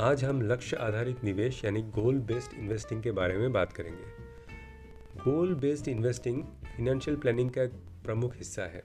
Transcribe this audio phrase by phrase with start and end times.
[0.00, 5.54] आज हम लक्ष्य आधारित निवेश यानी गोल बेस्ड इन्वेस्टिंग के बारे में बात करेंगे। Goal
[5.54, 6.42] based investing
[6.76, 7.72] financial planning का एक
[8.04, 8.82] प्रमुख हिस्सा है।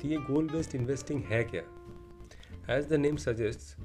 [0.00, 1.62] तो ये गोल बेस्ड इन्वेस्टिंग है क्या?
[2.76, 3.80] एज द नेम सजेस्ट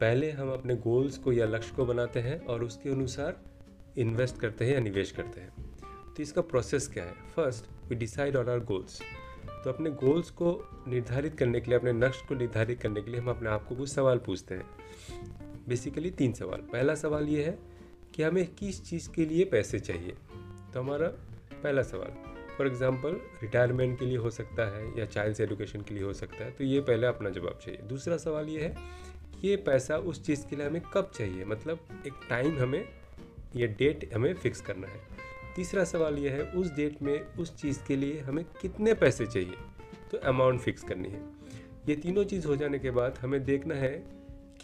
[0.00, 3.40] पहले हम अपने गोल्स को या लक्ष्य को बनाते हैं और उसके अनुसार
[3.96, 5.52] इन्वेस्ट करते हैं या निवेश करते हैं।
[6.16, 7.14] तो इसका प्रोसेस क्या है?
[7.36, 9.00] First we decide on our goals
[9.64, 10.50] तो अपने गोल्स को
[10.88, 13.74] निर्धारित करने के लिए, अपने लक्ष्य को निर्धारित करने के लिए हम अपने आप को
[13.74, 17.58] कुछ सवाल पूछते हैं। बेसिकली तीन सवाल। पहला सवाल ये है
[18.14, 20.14] कि हमें किस चीज़ के लिए पैसे चाहिए?
[20.74, 21.06] तो हमारा
[21.54, 22.12] पहला सवाल
[22.58, 26.44] फॉर एग्ज़ाम्पल रिटायरमेंट के लिए हो सकता है या चाइल्ड एजुकेशन के लिए हो सकता
[26.44, 28.74] है तो ये पहले अपना जवाब चाहिए। दूसरा सवाल ये है
[29.40, 31.44] कि ये पैसा उस चीज़ के लिए हमें कब चाहिए?
[31.44, 32.84] मतलब एक टाइम हमें,
[33.56, 35.00] या डेट हमें फिक्स करना है।
[35.56, 39.56] तीसरा सवाल यह है, उस डेट में उस चीज़ के लिए हमें कितने पैसे चाहिए?
[40.10, 41.22] तो अमाउंट फिक्स करनी है।
[41.88, 43.92] ये तीनों चीज़ हो जाने के बाद हमें देखना है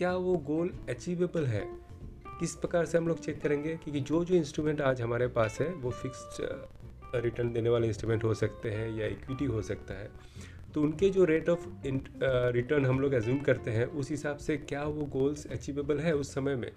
[0.01, 1.61] क्या वो गोल अचीवेबल है?
[2.41, 3.75] किस प्रकार से हम लोग चेक करेंगे?
[3.77, 8.33] क्योंकि जो जो इंस्ट्रूमेंट आज हमारे पास है, वो फिक्स्ड रिटर्न देने वाले इंस्ट्रूमेंट हो
[8.35, 10.09] सकते हैं या इक्विटी हो सकता है।
[10.75, 14.85] तो उनके जो रेट ऑफ़ रिटर्न हम लोग एज्यूम करते हैं, उस हिसाब से क्या
[14.85, 16.71] वो गोल्स अचीवेबल है उस समय में?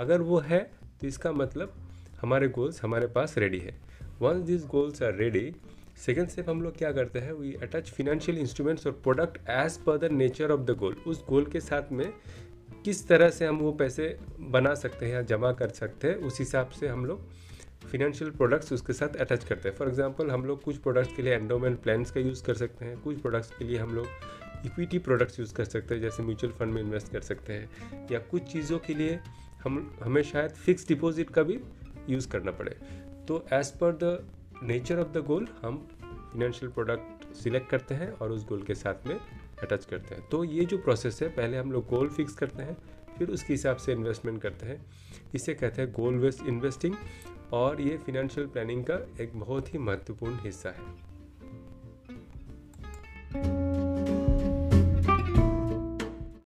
[0.00, 0.60] अगर वो है
[1.00, 1.74] तो इसका मतलब
[2.20, 3.78] हमारे गोल्स हमारे पास रेडी है।
[4.20, 5.52] Once this goals are ready
[5.96, 7.32] second step हम लोग क्या करते हैं?
[7.32, 11.46] वी अटैच फिनेंशियल इंस्ट्रूमेंट्स और product as per the nature of the goal उस गोल
[11.46, 12.12] के साथ में
[12.86, 14.04] किस तरह से हम वो पैसे
[14.40, 17.20] बना सकते हैं या जमा कर सकते हैं, उस हिसाब से हम लोग
[17.90, 21.34] फिनेंशियल प्रोडक्ट्स उसके साथ अटैच करते हैं। फॉर एग्जांपल हम लोग कुछ प्रोडक्ट्स के लिए
[21.34, 24.06] एंडोमेंट प्लान्स का यूज़ कर सकते हैं, कुछ प्रोडक्ट्स के लिए हम लोग
[24.66, 28.18] इक्विटी प्रोडक्ट्स यूज़ कर सकते हैं, जैसे म्यूचुअल फंड में इन्वेस्ट कर सकते हैं, या
[28.18, 29.18] कुछ चीज़ों के लिए
[29.64, 31.60] हम, हमें शायद फिक्स डिपॉजिट का भी
[32.08, 32.76] यूज़ करना पड़े।
[33.28, 34.28] तो as per the
[34.62, 35.88] nature of the goal हम
[36.32, 39.18] फिनेंशियल प्रोडक्ट सिलेक्ट करते हैं और उस गोल के साथ में
[39.62, 42.76] अटैच करते हैं। तो ये जो प्रोसेस है, पहले हम लोग गोल फिक्स करते हैं,
[43.18, 44.86] फिर उसके हिसाब से इन्वेस्टमेंट करते हैं।
[45.34, 46.94] इसे कहते हैं गोल वेस्ट इन्वेस्टिंग
[47.52, 51.05] और ये फिनेंशियल प्लानिंग का एक बहुत ही महत्वपूर्ण हिस्सा है।